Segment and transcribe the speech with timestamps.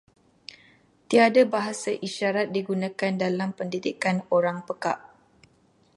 [1.09, 4.97] Tiada bahasa isyarat digunakan dalam pendidikan orang pekak.